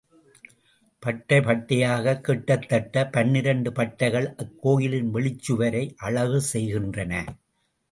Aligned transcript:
பட்டை 0.99 1.39
பட்டையாகக் 1.39 2.21
கிட்டத்தட்ட 2.21 3.07
பன்னிரெண்டு 3.07 3.71
பட்டைகள் 3.71 4.35
அக்கோயிலின் 4.35 5.13
வெளிச்சுவரை 5.13 5.93
அழகு 5.97 6.41
செய்கின்றன. 6.41 7.23